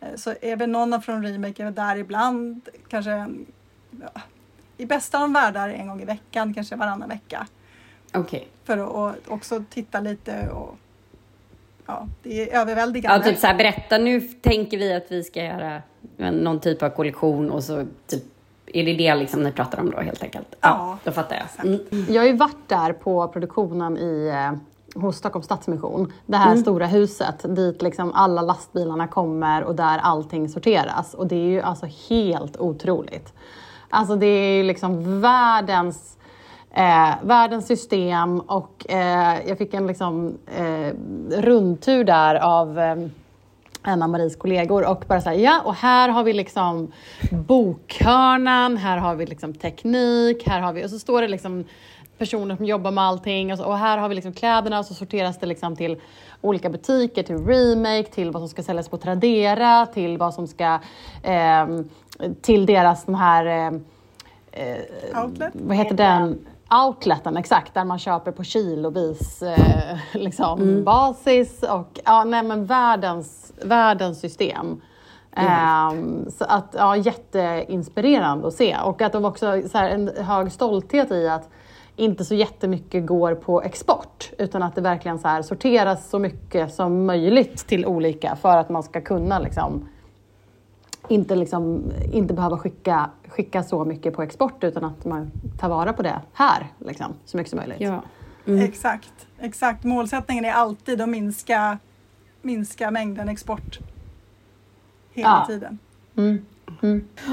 [0.00, 4.20] Eh, Så även någon från Remake är där ibland, kanske ja,
[4.76, 7.46] i bästa av världar en gång i veckan, kanske varannan vecka.
[8.14, 8.48] Okej.
[8.64, 8.88] För att
[9.28, 10.76] och också titta lite och
[11.86, 13.24] ja, det är Ja, överväldigande.
[13.26, 15.82] typ så här, berätta nu tänker vi att vi ska göra
[16.16, 18.22] någon typ av kollektion och så typ,
[18.66, 20.54] är det det liksom ni pratar om då helt enkelt?
[20.60, 21.66] Ja, då fattar jag.
[21.66, 21.80] Mm.
[22.08, 24.58] Jag har ju varit där på produktionen i, eh,
[25.02, 26.12] hos Stockholms Stadsmission.
[26.26, 31.14] Det här stora huset dit liksom alla lastbilarna kommer och där allting sorteras.
[31.14, 33.32] Och det är ju alltså helt otroligt.
[33.90, 36.16] Alltså det är ju liksom världens,
[36.70, 40.94] eh, världens system och eh, jag fick en liksom, eh,
[41.30, 42.96] rundtur där av eh,
[43.86, 46.92] en av Maries kollegor och bara säga ja och här har vi liksom
[47.30, 51.64] bokhörnan, här har vi liksom teknik, här har vi, och så står det liksom
[52.18, 54.94] personer som jobbar med allting och, så, och här har vi liksom kläderna och så
[54.94, 56.00] sorteras det liksom till
[56.40, 60.78] olika butiker, till Remake, till vad som ska säljas på Tradera, till vad som ska,
[61.22, 61.88] ehm,
[62.42, 63.84] till deras de här ehm,
[65.24, 65.52] Outlet.
[65.54, 66.46] vad heter den?
[66.70, 73.52] Outleten, exakt, där man köper på kilovis eh, liksom, basis och ja, nej, men världens,
[73.64, 74.80] världens system.
[75.36, 78.76] Ehm, så att, ja, jätteinspirerande att se.
[78.84, 81.48] Och att de också så här, en hög stolthet i att
[81.96, 86.74] inte så jättemycket går på export utan att det verkligen så här, sorteras så mycket
[86.74, 89.88] som möjligt till olika för att man ska kunna liksom,
[91.08, 95.92] inte, liksom, inte behöva skicka, skicka så mycket på export utan att man tar vara
[95.92, 97.80] på det här liksom, så mycket som möjligt.
[97.80, 98.02] Ja.
[98.62, 99.84] Exakt, exakt.
[99.84, 101.78] Målsättningen är alltid att minska,
[102.42, 103.78] minska mängden export
[105.12, 105.46] hela Ja.
[105.46, 105.78] tiden.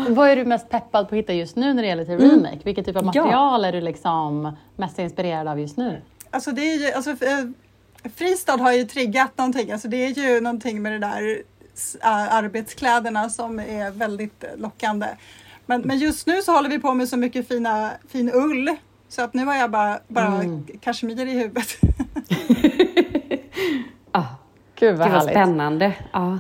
[0.10, 2.60] Vad är du mest peppad på att hitta just nu när det gäller till remake?
[2.64, 3.06] Vilket typ av Ja.
[3.06, 6.02] material är du liksom mest inspirerad av just nu?
[6.30, 7.46] Alltså det är ju, alltså, eh,
[8.16, 9.72] Fristad har ju triggat någonting.
[9.72, 11.44] Alltså det är ju någonting med det där
[12.02, 15.08] arbetskläderna som är väldigt lockande.
[15.66, 18.76] Men, men just nu så håller vi på med så mycket fina, fin ull.
[19.10, 20.44] Så att nu har jag bara, bara
[20.82, 21.68] kashmir i huvudet.
[24.16, 24.26] Ah,
[24.76, 25.94] Gud vad Gud vad spännande.
[26.14, 26.40] Ja.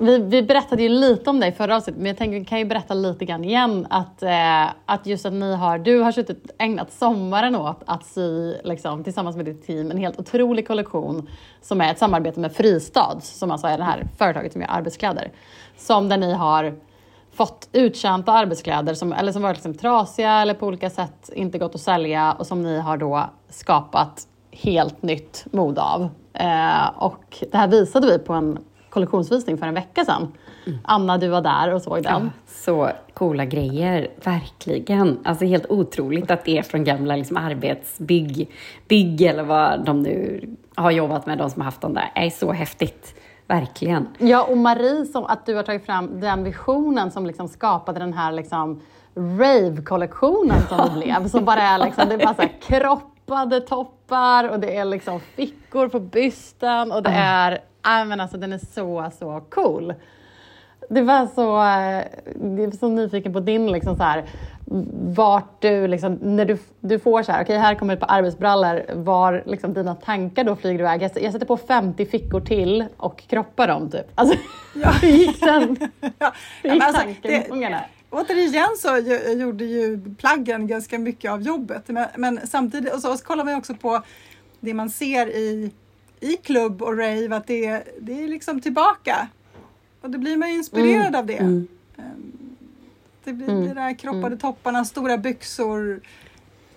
[0.00, 2.64] Vi, vi berättade ju lite om dig förra avsnittet, men jag tänker vi kan ju
[2.64, 6.92] berätta lite grann igen att, eh, att just att ni har, du har suttit, ägnat
[6.92, 11.28] sommaren åt att sy liksom, tillsammans med ditt team en helt otrolig kollektion
[11.62, 15.32] som är ett samarbete med Fristads, som alltså är det här företaget som gör arbetskläder.
[15.76, 16.74] Som där ni har
[17.32, 21.74] fått uttjänta arbetskläder som, eller som varit liksom trasiga eller på olika sätt inte gått
[21.74, 26.08] att sälja och som ni har då skapat helt nytt mode av.
[26.32, 28.58] Eh, och det här visade vi på en
[28.90, 30.32] kollektionsvisning för en vecka sedan.
[30.82, 32.24] Anna, du var där och såg den.
[32.24, 35.18] Ja, så coola grejer, verkligen.
[35.24, 38.50] Alltså helt otroligt att det är från gamla liksom, arbetsbygg,
[38.88, 40.40] bygg eller vad de nu
[40.74, 42.10] har jobbat med, de som har haft dem där.
[42.14, 43.14] Det är så häftigt,
[43.46, 44.08] verkligen.
[44.18, 48.12] Ja, och Marie, som, att du har tagit fram den visionen som liksom skapade den
[48.12, 48.80] här liksom
[49.14, 51.28] rave-kollektionen som det blev.
[51.28, 55.88] Som bara är liksom, det är bara så kroppade toppar och det är liksom fickor
[55.88, 59.94] på bysten och det är, nej men alltså den är så, så cool.
[60.90, 62.06] Det var så, eh,
[62.58, 64.24] jag är så nyfiken på din, liksom så här,
[65.14, 68.94] vart du, liksom, när du, du får så här, okej här kommer ett par arbetsbrallor,
[68.94, 71.02] var liksom, dina tankar då flyger iväg.
[71.02, 74.06] Jag, jag sätter på 50 fickor till och kroppar dem typ.
[74.14, 74.38] Alltså,
[75.02, 75.76] hur gick den?
[76.18, 77.80] Ja, Hur gick alltså, tankegångarna?
[78.10, 78.96] Återigen så
[79.32, 81.82] gjorde ju plaggen ganska mycket av jobbet.
[81.86, 84.02] Men, men samtidigt, och så, och så kollar man också på
[84.60, 85.70] det man ser i,
[86.20, 89.28] i klubb och rave, att det, är- det är liksom tillbaka.
[90.00, 91.36] Och då blir man ju inspirerad av det.
[91.38, 91.68] Mm.
[91.96, 92.32] Ehm,
[93.24, 96.00] Det blir det där kroppade topparna, stora byxor.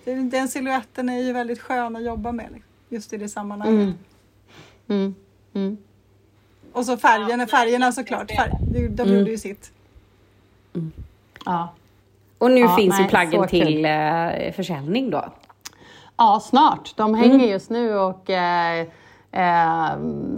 [0.04, 3.78] Det- Den siluetten är ju väldigt skön att jobba med liksom, just i det sammanhanget.
[3.78, 3.94] Mm.
[4.88, 5.14] Mm.
[5.54, 5.76] Mm.
[6.72, 8.30] Och så färgerna, färgerna såklart.
[8.36, 9.18] Färg, de de Mm.
[9.18, 9.72] gjorde ju sitt.
[11.44, 11.74] Ja.
[12.38, 15.24] Och nu Ja, finns ju plaggen till eh, försäljning då.
[16.16, 16.96] ja, snart.
[16.96, 17.48] De hänger Mm.
[17.50, 18.86] just nu och eh,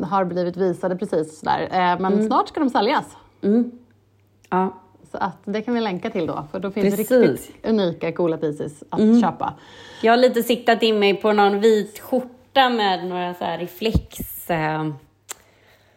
[0.07, 1.61] har blivit visade precis sådär.
[1.62, 2.26] Eh, men Mm.
[2.26, 3.04] snart ska de säljas.
[4.50, 4.74] Ja.
[5.11, 7.11] Så att det kan vi länka till då, för då finns Precis.
[7.11, 7.22] Mm.
[7.30, 9.54] riktigt unika coola pieces att köpa.
[10.02, 14.18] Jag har lite siktat in mig på någon vit skjorta med några så här reflex...
[14.50, 14.59] Eh,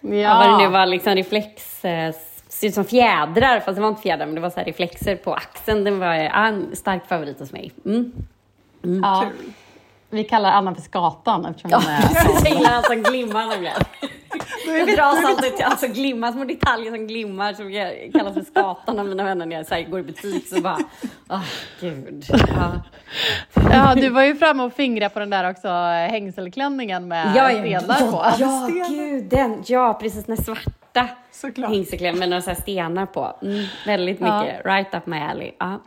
[0.01, 0.35] ja.
[0.37, 1.85] Vad det nu var, liksom reflex...
[1.85, 2.13] Eh,
[2.49, 5.15] ser ut som fjädrar, fast det var inte fjädrar, men det var så här reflexer
[5.15, 5.83] på axeln.
[5.83, 7.71] Den var en stark favorit hos mig.
[7.85, 8.11] Mm.
[8.81, 9.25] Ja.
[10.09, 13.75] Vi kallar Anna för Skatan eftersom Ja, hon är jag gillar han som glimmar nämligen.
[14.67, 18.99] Jag dras alltid till alltså, glimmar, små detaljer som glimmar som jag kallas för skatan
[18.99, 20.47] av mina vänner när jag så här, går i butik.
[20.47, 20.77] Så bara,
[21.29, 21.41] åh
[21.81, 22.25] gud.
[22.29, 22.71] Ja.
[23.71, 28.11] Ja, du var ju framme och fingrade på den där också eh, hängselklänningen med stenar
[28.11, 28.25] på.
[28.39, 29.63] Ja, gud, den.
[29.67, 30.25] Ja, precis.
[30.25, 31.69] Den svarta Såklart.
[31.69, 33.35] hängselklämmen med några så här stenar på.
[33.41, 34.41] Mm, väldigt Ja.
[34.43, 35.51] mycket right up my alley.
[35.59, 35.79] Ja,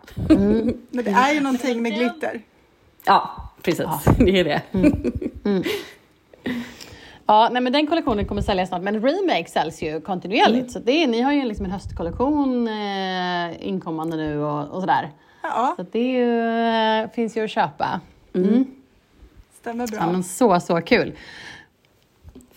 [0.90, 2.40] Men det är ju någonting med glitter.
[3.06, 3.30] ja
[3.62, 3.87] precis.
[4.18, 4.62] Det är det.
[7.27, 10.70] Ja, nej, men den kollektionen kommer säljas snart, men Remake säljs ju kontinuerligt.
[10.73, 15.11] Så det är, ni har ju liksom en höstkollektion eh, inkommande nu och, och sådär.
[15.42, 18.01] Ja, Så det är ju, eh, finns ju att köpa.
[19.61, 20.12] stämmer Ja, bra.
[20.12, 21.12] men så, så kul.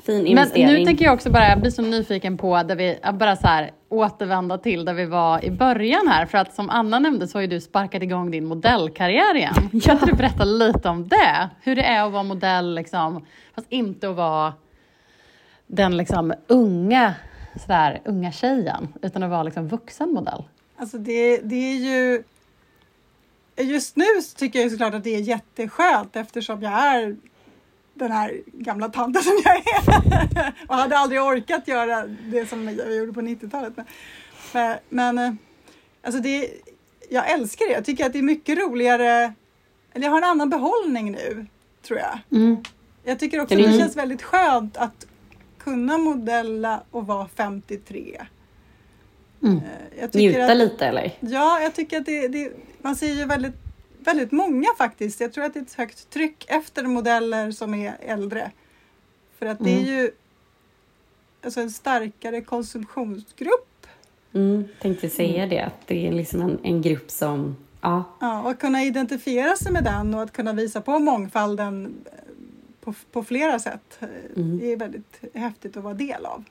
[0.06, 0.66] Fin Men investering.
[0.66, 3.72] nu tänker jag också bara, jag blir så nyfiken på, där vi, bara så här,
[3.90, 6.26] återvända till där vi var i början här.
[6.26, 9.54] För att som Anna nämnde så har ju du sparkat igång din modellkarriär igen.
[9.84, 11.50] Kan inte du berätta lite om det?
[11.62, 14.54] Hur det är att vara modell, liksom, fast inte att vara
[15.68, 17.14] den liksom unga,
[17.62, 20.44] sådär, unga tjejen, utan att vara liksom vuxen modell.
[20.78, 22.24] Alltså det, det är ju...
[23.58, 27.16] Just nu så tycker jag såklart att det är jätteskönt eftersom jag är
[27.94, 30.54] den här gamla tanten som jag är.
[30.68, 33.74] Och hade aldrig orkat göra det som jag gjorde på 90-talet.
[34.54, 35.34] Men, men, eh,
[36.04, 36.50] alltså det,
[37.10, 37.74] jag älskar det.
[37.74, 39.34] Jag tycker att det är mycket roligare.
[39.94, 41.46] Eller jag har en annan behållning nu,
[41.88, 42.20] tror jag.
[43.04, 43.80] Jag tycker också att det Mm.
[43.80, 45.06] känns väldigt skönt att
[45.58, 48.22] kunna modella och vara 53.
[49.44, 49.62] Mm.
[49.98, 51.12] Eh, Njuta att, lite eller?
[51.20, 52.52] Ja, jag tycker att det, det,
[52.82, 53.56] man ser ju väldigt,
[54.04, 55.20] väldigt många faktiskt.
[55.20, 58.52] Jag tror att det är ett högt tryck efter modeller som är äldre.
[59.40, 60.12] För att det är ju
[61.44, 63.88] alltså en starkare konsumtionsgrupp.
[64.34, 68.50] Mm, tänkte säga det, att det är liksom en, en grupp som, ja, Ja, och
[68.50, 72.12] att kunna identifiera sig med den och att kunna visa på mångfalden eh,
[72.82, 73.98] på, på flera sätt.
[74.00, 74.60] eh, Mm.
[74.60, 76.44] Det är väldigt häftigt att vara del av.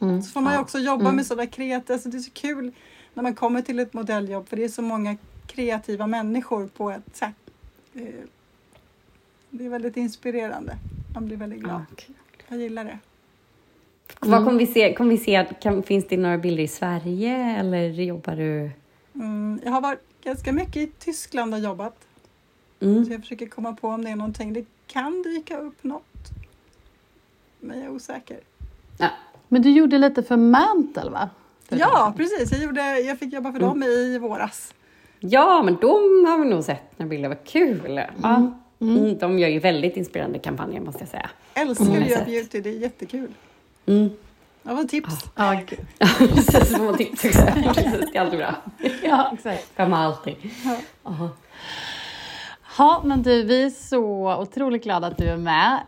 [0.00, 0.22] Mm.
[0.22, 1.16] Så får man ju också jobba Mm.
[1.16, 2.72] med sådana kreativa, alltså det är så kul
[3.14, 5.16] när man kommer till ett modelljobb för det är så många
[5.54, 7.34] kreativa människor på ett sätt.
[7.94, 8.02] Eh,
[9.50, 10.76] Det är väldigt inspirerande.
[11.14, 11.84] Man blir väldigt glad.
[12.06, 12.14] ja.
[12.48, 12.98] Jag gillar det.
[14.20, 14.94] Vad kommer vi se?
[14.94, 18.70] Kommer vi se kan, finns det några bilder i Sverige eller jobbar du?
[19.14, 21.96] Mm, jag har varit ganska mycket i Tyskland och jobbat.
[22.80, 23.04] Mm.
[23.04, 24.52] Så jag försöker komma på om det är någonting.
[24.52, 26.28] Det kan dyka upp något.
[27.60, 28.40] Men jag är osäker.
[28.98, 29.08] Ja.
[29.48, 31.30] Men du gjorde lite för Mantle va?
[31.64, 32.14] För Ja, sedan.
[32.16, 32.52] precis.
[32.52, 34.74] Jag, gjorde, jag fick jobba för dem i våras.
[35.20, 38.02] Ja, men de har vi nog sett några bilder, vad kul!
[38.22, 38.50] Ja.
[38.80, 39.18] Mm.
[39.18, 41.30] De gör ju väldigt inspirerande kampanjer måste jag säga.
[41.54, 42.02] Älskar Mm.
[42.02, 42.60] att göra beauty.
[42.60, 43.28] Det är jättekul.
[43.86, 44.10] Mm.
[44.62, 45.24] Det var tips.
[45.36, 45.78] Ja, gud.
[46.34, 47.46] Precis, små tips också.
[47.64, 48.54] Precis, Det är alltid bra.
[49.02, 49.68] ja, exakt.
[49.76, 50.34] Skämma alltid.
[51.02, 51.28] Aha.
[52.78, 55.80] Ja, men du, vi är så otroligt glada att du är med.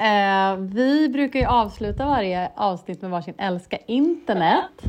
[0.53, 4.83] Eh, vi brukar ju avsluta varje avsnitt med varsin älska internet.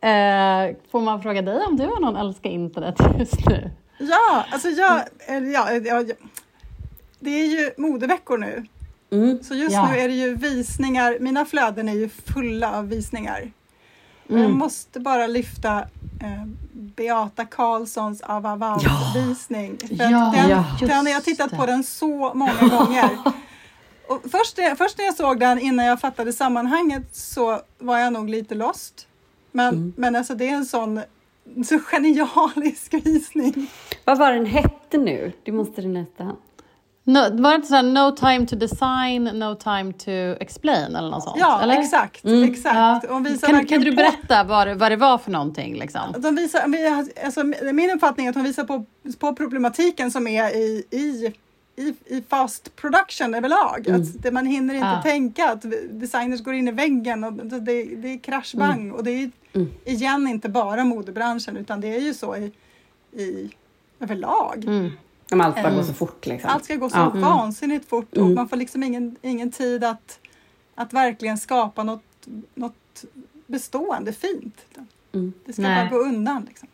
[0.00, 3.70] Eh, får man fråga dig om du har någon älska internet just nu?
[3.98, 6.14] Ja, alltså jag, eller ja, ja, ja,
[7.20, 8.66] det är ju modeveckor nu.
[9.10, 9.42] Mm.
[9.42, 9.88] Så just Ja.
[9.90, 11.16] nu är det ju visningar.
[11.20, 13.52] Mina flöden är ju fulla av visningar.
[14.30, 14.42] Mm.
[14.42, 15.78] Jag måste bara lyfta
[16.22, 19.78] eh, Beata Karlssons Avaval-visning.
[19.90, 19.96] Ja,
[20.34, 21.56] den, ja, den, jag har just tittat det.
[21.56, 23.08] på den så många gånger.
[24.08, 28.28] Och först, först när jag såg den innan jag fattade sammanhanget så var jag nog
[28.30, 29.06] lite lost.
[29.52, 29.92] Men, Mm.
[29.96, 31.00] men alltså det är en sån
[31.64, 33.70] så genialisk visning.
[34.04, 35.32] Vad var den hette nu?
[35.44, 36.36] Det måste du nästan.
[37.08, 40.10] No, var det inte såhär no time to design, no time to
[40.42, 41.36] explain eller något sånt?
[41.40, 41.78] Ja, eller?
[41.80, 42.24] exakt.
[42.24, 42.42] Mm.
[42.52, 42.74] exakt.
[42.76, 43.00] Ja.
[43.16, 45.74] Och visar Kan, kan du på- berätta vad det, vad det var för någonting?
[45.78, 46.00] Liksom?
[46.18, 48.84] De visar, vi- alltså, min uppfattning är att hon visar på,
[49.18, 51.32] på problematiken som är i, i,
[51.76, 53.90] i, i fast production överlag.
[53.90, 55.02] Att det, man hinner inte Ja.
[55.02, 58.90] tänka att designers går in i väggen och det, det är kraschbang.
[58.90, 59.68] Och det är Mm.
[59.84, 62.52] igen inte bara modebranschen utan det är ju så i,
[63.22, 63.50] i
[64.00, 64.64] överlag.
[64.64, 64.90] Mm.
[65.30, 66.50] Om allt bara går så fort liksom.
[66.50, 67.10] Allt ska gå så Ja.
[67.14, 68.34] vansinnigt fort och Mm.
[68.34, 70.18] man får liksom ingen, ingen tid att,
[70.74, 72.02] att verkligen skapa något,
[72.54, 73.04] något
[73.46, 74.56] bestående fint.
[75.12, 75.32] Mm.
[75.44, 75.88] Det ska Nej.
[75.90, 76.44] bara gå undan.
[76.48, 76.68] Liksom.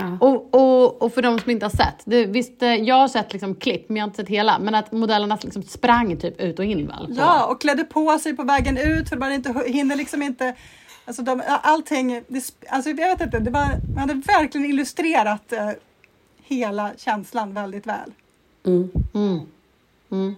[0.00, 0.18] Ja.
[0.20, 3.32] Och, och, och för de som inte har sett, det, visst, eh, jag har sett
[3.32, 6.58] liksom klipp men jag har inte sett hela, men att modellerna liksom sprang typ ut
[6.58, 7.14] och in väl?
[7.16, 10.54] Ja, och klädde på sig på vägen ut för man inte, hinner liksom inte
[11.08, 15.70] Alltså de, allting, det, alltså jag vet inte, det var, man hade verkligen illustrerat eh,
[16.42, 18.12] hela känslan väldigt väl.
[18.66, 18.90] Mm.
[19.14, 19.40] Mm.
[20.10, 20.36] Mm.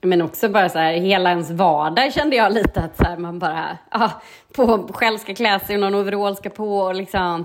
[0.00, 3.38] Men också bara så här, hela ens vardag kände jag lite att så här, man
[3.38, 4.10] bara, ah,
[4.52, 7.44] på, själv ska klä sig och någon overall ska på och liksom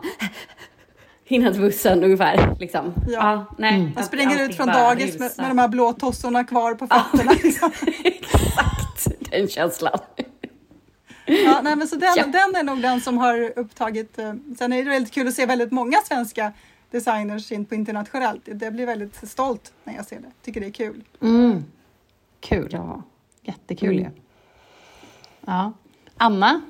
[1.32, 2.56] hinna till bussen ungefär.
[2.60, 2.94] Liksom.
[3.08, 3.20] Ja.
[3.34, 3.92] Ah, nej, Mm.
[3.96, 7.32] Man springer ut från dagis med, med de här blå tossorna kvar på fötterna.
[7.44, 7.72] liksom.
[8.04, 10.00] Exakt den känslan.
[11.26, 12.24] Ja, nej, men så den, Ja.
[12.26, 14.20] den är nog den som har upptagit...
[14.20, 16.52] Eh, sen är det väldigt kul att se väldigt många svenska
[16.92, 18.42] designers in på internationellt.
[18.46, 20.32] Det blir väldigt stolt när jag ser det.
[20.46, 21.04] Tycker det är kul.
[21.22, 21.66] Mm.
[22.40, 22.70] Kul.
[22.72, 23.02] Ja.
[23.42, 24.04] Jättekul Mm.
[24.04, 24.10] ju.
[25.46, 25.72] Ja.
[26.18, 26.62] Anna,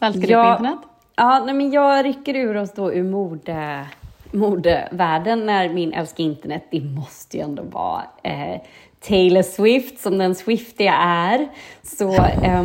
[0.00, 0.44] vad älskar du Ja.
[0.56, 0.84] på internet?
[1.16, 3.86] Ja, nej, men jag rycker ur oss då ur mode,
[4.32, 8.60] modevärlden när min älskar internet, det måste ju ändå vara eh,
[9.00, 11.48] Taylor Swift, som den Swiftiga är.
[11.82, 12.64] Så eh,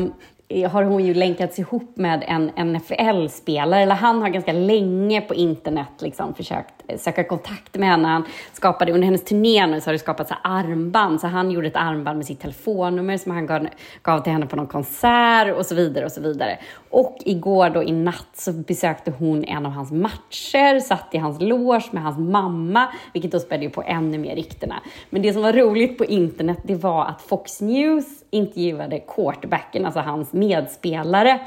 [0.50, 5.88] har hon ju länkats ihop med en NFL-spelare, eller han har ganska länge på internet
[6.00, 8.08] liksom försökt eh, söka kontakt med henne.
[8.08, 11.76] Han skapade, under hennes turné nu så har det skapats armband, så han gjorde ett
[11.76, 13.68] armband med sitt telefonnummer som han gav,
[14.04, 16.60] gav till henne på någon konsert och så vidare och så vidare.
[16.90, 21.42] Och igår då i natt så besökte hon en av hans matcher, satt i hans
[21.42, 24.76] loge med hans mamma, vilket då spädde ju på ännu mer ryktena.
[25.10, 30.00] Men det som var roligt på internet, det var att Fox News intervjuade quarterbacken, alltså
[30.00, 31.40] hans medspelare.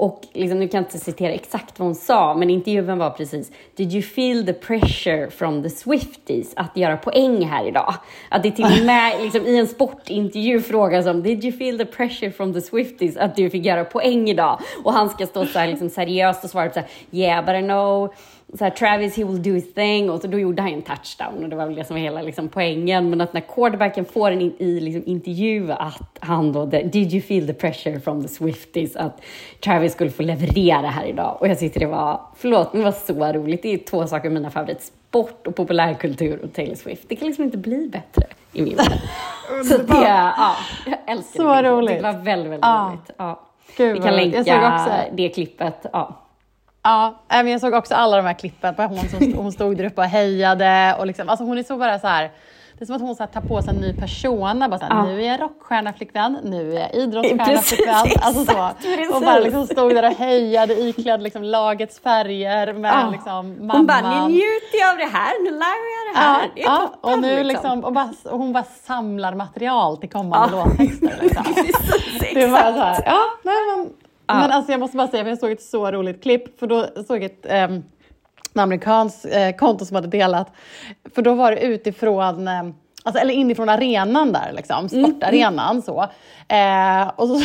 [0.00, 3.52] Och liksom, nu kan jag inte citera exakt vad hon sa, men intervjun var precis
[3.76, 7.94] Did you feel the pressure from the Swifties att göra poäng här idag?
[8.28, 11.84] Att det till och med liksom, i en sportintervju frågas om Did you feel the
[11.84, 14.60] pressure from the Swifties att du fick göra poäng idag?
[14.84, 17.62] Och han ska stå så här liksom, seriöst och svara så här Yeah, but I
[17.62, 18.14] know
[18.58, 21.42] så här, Travis he will do his thing och så då gjorde han en touchdown
[21.44, 23.10] och det var väl det som var hela liksom, poängen.
[23.10, 27.12] Men att när quarterbacken får en in, i liksom, intervju att han då, the, did
[27.12, 29.22] you feel the pressure from the Swifties att
[29.64, 31.36] Travis skulle få leverera här idag.
[31.40, 33.62] Och jag tyckte det var, förlåt men det var så roligt.
[33.62, 37.08] Det är två saker mina favorit, sport och populärkultur och Taylor Swift.
[37.08, 39.00] Det kan liksom inte bli bättre i min värld.
[39.64, 41.62] Så det, ja, jag älskar Så det.
[41.70, 41.96] roligt.
[41.96, 42.88] Det var väldigt, väldigt Ja.
[42.92, 43.10] roligt.
[43.16, 43.40] Ja.
[43.76, 44.42] Gud, Vi kan länka
[45.12, 45.86] det klippet.
[45.92, 46.16] Ja.
[46.82, 49.84] Ja, men jag såg också alla de här klippen på hon som hon stod där
[49.84, 50.96] uppe och hejade.
[50.98, 52.30] Och liksom, alltså hon är så bara så här,
[52.78, 54.68] det är som att hon så tar på sig en ny persona.
[54.68, 55.04] Bara så här, Ja.
[55.04, 57.94] Nu är jag rockstjärna flickvän, nu är jag idrottsstjärna Precis, flickvän.
[58.22, 58.52] Alltså så.
[59.14, 59.44] Och bara precis.
[59.44, 63.10] liksom stod där och hejade iklädd liksom, lagets färger med Ja.
[63.12, 63.76] liksom, mamman.
[63.76, 66.40] Hon bara, nu njuter jag av det här, nu lär jag det här.
[66.42, 69.96] Ja, det är ja, toppen, och, nu liksom, och, bara, och hon bara samlar material
[69.96, 70.64] till kommande Ja.
[70.64, 71.18] låttexter.
[71.22, 71.44] Liksom.
[71.54, 72.76] Precis, Det var exakt.
[72.76, 73.90] så här, ja, nej, men.
[74.34, 77.16] Men alltså jag måste bara säga, jag såg ett så roligt klipp, för då såg
[77.16, 77.84] jag ett um,
[78.54, 80.52] amerikanskt eh, konto som hade delat,
[81.14, 82.62] för då var det utifrån eh,
[83.02, 85.82] Alltså, eller inifrån arenan där, liksom, sportarenan.
[85.82, 86.02] Så.
[86.48, 87.40] Eh, och, så,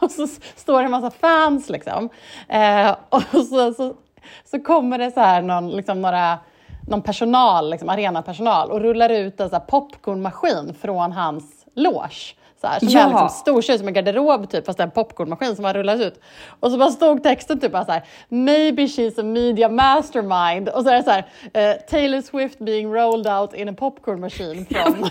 [0.00, 1.70] och så står det en massa fans.
[1.70, 2.08] Liksom.
[2.48, 3.94] Eh, och så, så,
[4.44, 6.38] så kommer det så här någon, liksom, några,
[6.88, 12.34] någon personal, liksom, arenapersonal och rullar ut en så popcornmaskin från hans loge.
[12.60, 13.00] Så här, som Ja.
[13.00, 16.02] är liksom stor, som en garderob typ, fast det är en popcornmaskin som har rullats
[16.02, 16.20] ut.
[16.60, 20.68] Och så bara stod texten typ bara så här, maybe she's a media mastermind.
[20.68, 24.20] Och så är det så här, eh, Taylor Swift being rolled out in a popcorn
[24.20, 25.10] machine from...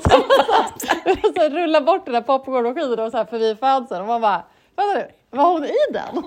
[0.02, 4.42] så, så rulla bort den där popcornmaskinen och så här förbi fansen och man bara,
[4.76, 5.06] vänta nu,
[5.38, 6.22] var hon i den?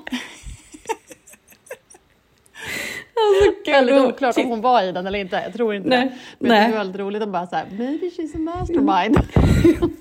[3.65, 5.41] Väldigt oklart om hon var i den eller inte.
[5.45, 5.99] Jag tror inte Nej.
[6.05, 6.13] det.
[6.39, 6.67] Men Nej.
[6.67, 9.17] det är väldigt roligt att bara så här, maybe she's a mastermind.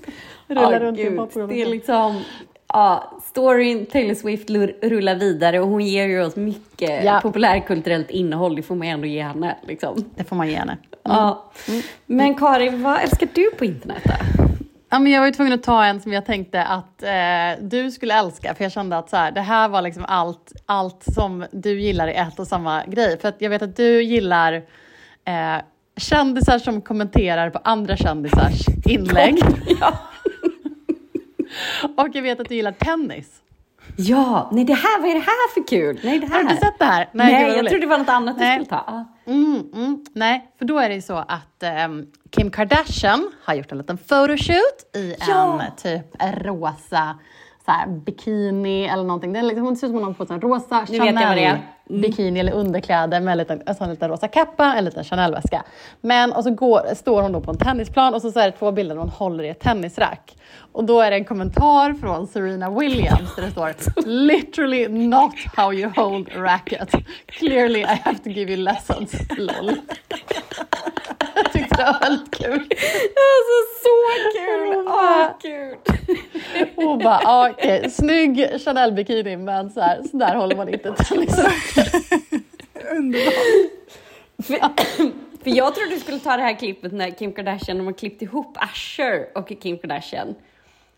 [0.47, 1.47] Rullar Ja, runt i gud, popcorn.
[1.47, 2.21] Det är liksom,
[2.67, 4.49] ja, storyn Taylor Swift
[4.83, 7.19] rullar vidare och hon ger ju oss mycket Ja.
[7.21, 8.55] populärkulturellt innehåll.
[8.55, 9.55] Det får man ändå ge henne.
[9.67, 10.05] Liksom.
[10.15, 10.77] Det får man ge henne.
[11.03, 11.51] Ja.
[12.05, 14.42] Men Karin, vad älskar du på internet då?
[14.93, 17.91] Ja, men jag var ju tvungen att ta en som jag tänkte att eh, du
[17.91, 21.45] skulle älska, för jag kände att så här, det här var liksom allt, allt som
[21.51, 23.19] du gillar i ett och samma grej.
[23.19, 24.53] För att jag vet att du gillar
[25.25, 25.57] eh,
[25.97, 29.39] kändisar som kommenterar på andra kändisars inlägg.
[29.81, 29.93] Ja.
[32.03, 33.42] och jag vet att du gillar tennis.
[33.97, 35.99] Ja, nej det här, vad är det här för kul?
[36.03, 36.33] Nej, det här.
[36.33, 37.09] Har du inte sett det här?
[37.11, 38.65] Nej, vad jag trodde det var något annat du Nej.
[38.65, 39.05] skulle ta.
[39.25, 43.71] Mm, mm, nej, för då är det ju så att ehm, Kim Kardashian har gjort
[43.71, 45.61] en liten photoshoot i Ja.
[45.61, 46.05] en typ
[46.45, 47.17] rosa
[47.65, 49.33] så här, bikini eller någonting.
[49.33, 51.15] Det är liksom, hon ser ut som hon har på sig en rosa Nu vet
[51.21, 51.61] jag vad det är.
[51.89, 55.63] Chanel bikini eller underkläder med en liten, en sån liten rosa kappa, en liten Chanel-väska.
[56.01, 58.57] Men och så går, står hon då på en tennisplan och så, så är det
[58.57, 60.37] två bilder där hon håller i ett tennisrack.
[60.71, 63.73] Och då är det en kommentar från Serena Williams där det står
[64.05, 66.91] “Literally not how you hold a racket.
[67.25, 69.71] Clearly I have to give you lessons, LOL”.
[71.35, 72.67] Jag tyckte det var väldigt kul.
[73.23, 73.95] Alltså så
[74.39, 74.87] kul!
[74.87, 75.77] Åh, kul!
[76.75, 81.72] Hon bara, ah, okej, snygg Chanel-bikini men så, här, så där håller man inte tennisracket.
[82.97, 83.33] Underbart.
[84.43, 84.55] För,
[85.43, 88.21] för jag trodde du skulle ta det här klippet när Kim Kardashian, de har klippt
[88.21, 90.35] ihop Usher och Kim Kardashian.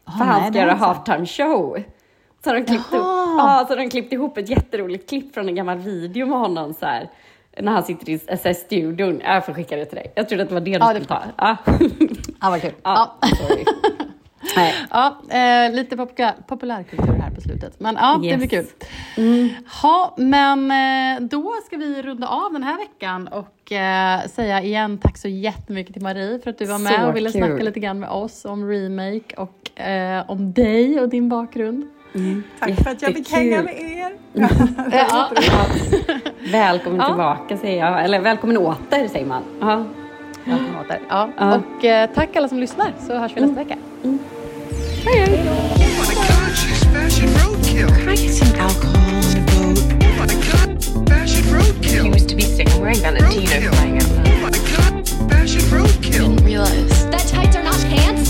[0.06, 1.84] För nej, han ska göra halftime show.
[2.44, 3.60] Så de klippt ihop, Jaha.
[3.60, 6.86] ja, så de klippt ihop ett jätteroligt klipp från en gammal video med honom så
[6.86, 7.10] här.
[7.60, 9.22] När han sitter i så här, studion.
[9.24, 10.12] Jag får skicka det till dig.
[10.16, 11.24] Jag trodde att det var det du Ja, skulle ta.
[11.38, 11.58] Ja.
[12.42, 12.74] Ja, vad kul.
[12.84, 13.28] Ja, Ja.
[15.30, 17.80] Ja, eh, lite populär, populärkultur på slutet.
[17.80, 18.38] Men ja, det Yes.
[18.38, 18.66] blir kul.
[19.18, 19.50] Mm.
[20.18, 20.72] Men
[21.18, 25.28] eh, då ska vi runda av den här veckan och eh, säga igen tack så
[25.28, 27.42] jättemycket till Marie för att du var med Så och ville kul.
[27.42, 31.88] snacka lite grann med oss om remake och eh, om dig och din bakgrund.
[32.60, 33.38] Tack för att jag fick Jättekul.
[33.38, 34.12] hänga med er.
[34.92, 35.30] Ja,
[36.52, 37.08] Välkommen Ja.
[37.08, 38.04] tillbaka säger jag.
[38.04, 39.42] Eller välkommen åter säger man.
[39.62, 39.84] Ja.
[40.46, 41.00] välkommen åter.
[41.10, 41.30] Ja.
[41.38, 41.56] Ja.
[41.78, 43.76] Och eh, tack alla som lyssnar så hörs vi nästa vecka.
[44.04, 44.12] Oh
[45.06, 45.85] my god,
[48.36, 49.80] some alcohol on a boat.
[50.04, 52.04] Oh my god, fashion roadkill.
[52.04, 54.10] He used to be sick wearing Valentino flying out.
[54.12, 56.36] Oh my god, fashion roadkill.
[56.36, 58.25] Didn't realize that tights are not pants.